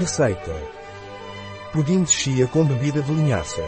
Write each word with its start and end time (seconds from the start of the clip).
Receita. 0.00 0.56
Pudim 1.74 2.02
de 2.04 2.10
chia 2.10 2.46
com 2.46 2.64
bebida 2.64 3.02
de 3.02 3.12
linhaça. 3.12 3.62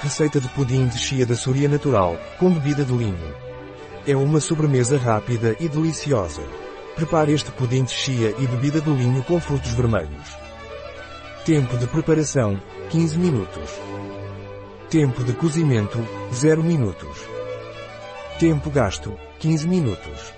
Receita 0.00 0.40
de 0.40 0.48
pudim 0.48 0.88
de 0.88 0.98
chia 0.98 1.24
da 1.24 1.36
Soria 1.36 1.68
Natural, 1.68 2.18
com 2.40 2.50
bebida 2.50 2.84
de 2.84 2.92
linho. 2.92 3.32
É 4.04 4.16
uma 4.16 4.40
sobremesa 4.40 4.98
rápida 4.98 5.56
e 5.60 5.68
deliciosa. 5.68 6.42
Prepare 6.96 7.32
este 7.32 7.52
pudim 7.52 7.84
de 7.84 7.92
chia 7.92 8.34
e 8.36 8.48
bebida 8.48 8.80
de 8.80 8.90
linho 8.90 9.22
com 9.22 9.38
frutos 9.38 9.70
vermelhos. 9.74 10.36
Tempo 11.44 11.78
de 11.78 11.86
preparação, 11.86 12.60
15 12.90 13.16
minutos. 13.16 13.80
Tempo 14.90 15.22
de 15.22 15.34
cozimento, 15.34 16.04
0 16.34 16.64
minutos. 16.64 17.16
Tempo 18.40 18.70
gasto, 18.70 19.16
15 19.38 19.68
minutos. 19.68 20.34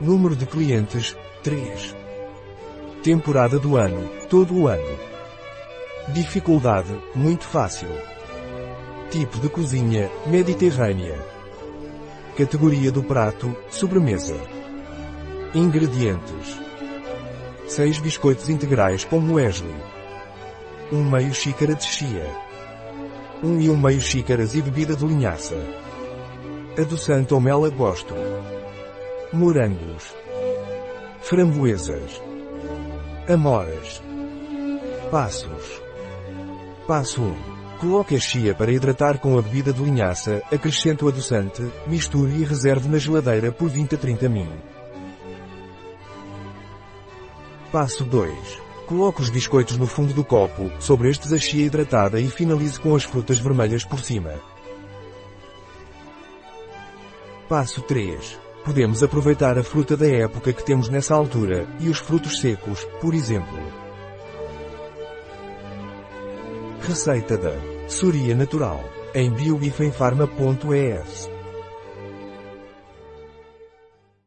Número 0.00 0.34
de 0.34 0.46
clientes, 0.46 1.14
3. 1.42 1.94
Temporada 3.04 3.58
do 3.58 3.76
ano, 3.76 4.08
todo 4.30 4.56
o 4.56 4.66
ano. 4.66 4.98
Dificuldade, 6.14 6.98
muito 7.14 7.44
fácil. 7.44 7.90
Tipo 9.10 9.38
de 9.40 9.50
cozinha, 9.50 10.10
mediterrânea. 10.24 11.14
Categoria 12.34 12.90
do 12.90 13.02
prato, 13.02 13.54
sobremesa. 13.68 14.38
Ingredientes. 15.54 16.58
6 17.68 17.98
biscoitos 17.98 18.48
integrais 18.48 19.04
com 19.04 19.20
muesli. 19.20 19.74
1 20.90 21.04
meio 21.04 21.34
xícara 21.34 21.74
de 21.74 21.84
chia. 21.84 22.26
1 23.42 23.60
e 23.60 23.68
1 23.68 23.76
meio 23.76 24.00
xícaras 24.00 24.54
e 24.54 24.62
bebida 24.62 24.96
de 24.96 25.04
linhaça. 25.04 25.62
Adoçante 26.80 27.34
ou 27.34 27.40
mel 27.40 27.66
a 27.66 27.68
gosto. 27.68 28.14
Morangos. 29.30 30.14
Framboesas. 31.20 32.33
Amoras. 33.26 34.02
Passos. 35.10 35.82
Passo 36.86 37.22
1. 37.22 37.34
Coloque 37.80 38.16
a 38.16 38.20
chia 38.20 38.54
para 38.54 38.70
hidratar 38.70 39.18
com 39.18 39.38
a 39.38 39.42
bebida 39.42 39.72
de 39.72 39.82
linhaça, 39.82 40.42
acrescente 40.52 41.06
o 41.06 41.08
adoçante, 41.08 41.62
misture 41.86 42.30
e 42.32 42.44
reserve 42.44 42.86
na 42.86 42.98
geladeira 42.98 43.50
por 43.50 43.70
20 43.70 43.94
a 43.94 43.98
30 43.98 44.28
min. 44.28 44.50
Passo 47.72 48.04
2. 48.04 48.60
Coloque 48.86 49.22
os 49.22 49.30
biscoitos 49.30 49.78
no 49.78 49.86
fundo 49.86 50.12
do 50.12 50.22
copo, 50.22 50.70
sobre 50.78 51.08
estes 51.08 51.32
a 51.32 51.38
chia 51.38 51.64
hidratada 51.64 52.20
e 52.20 52.28
finalize 52.28 52.78
com 52.78 52.94
as 52.94 53.04
frutas 53.04 53.38
vermelhas 53.38 53.84
por 53.84 54.00
cima. 54.00 54.34
Passo 57.48 57.80
3. 57.80 58.43
Podemos 58.64 59.02
aproveitar 59.02 59.58
a 59.58 59.62
fruta 59.62 59.94
da 59.94 60.08
época 60.08 60.50
que 60.52 60.64
temos 60.64 60.88
nessa 60.88 61.14
altura, 61.14 61.66
e 61.78 61.90
os 61.90 61.98
frutos 61.98 62.40
secos, 62.40 62.82
por 63.00 63.12
exemplo. 63.12 63.58
Receita 66.80 67.36
da 67.36 67.52
Soria 67.88 68.34
Natural, 68.34 68.82
em 69.14 69.30
biobifenfarma.es 69.30 71.33